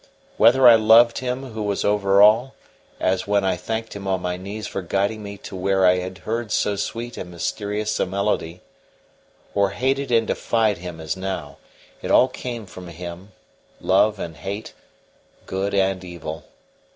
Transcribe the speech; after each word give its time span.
Whether 0.37 0.67
I 0.67 0.73
loved 0.77 1.19
Him 1.19 1.51
who 1.51 1.61
was 1.61 1.85
over 1.85 2.23
all, 2.23 2.55
as 2.99 3.27
when 3.27 3.43
I 3.43 3.55
thanked 3.55 3.95
Him 3.95 4.07
on 4.07 4.19
my 4.19 4.35
knees 4.35 4.65
for 4.65 4.81
guiding 4.81 5.21
me 5.21 5.37
to 5.37 5.55
where 5.55 5.85
I 5.85 5.99
had 5.99 6.17
heard 6.25 6.51
so 6.51 6.75
sweet 6.75 7.17
and 7.17 7.29
mysterious 7.29 7.99
a 7.99 8.07
melody, 8.07 8.61
or 9.53 9.69
hated 9.69 10.11
and 10.11 10.25
defied 10.25 10.79
Him 10.79 10.99
as 10.99 11.15
now, 11.15 11.57
it 12.01 12.09
all 12.09 12.29
came 12.29 12.65
from 12.65 12.87
Him 12.87 13.33
love 13.79 14.17
and 14.17 14.37
hate, 14.37 14.73
good 15.45 15.75
and 15.75 16.03
evil. 16.03 16.45